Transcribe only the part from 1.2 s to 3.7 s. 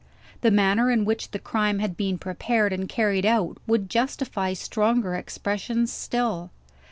the crime had been prepared and carried out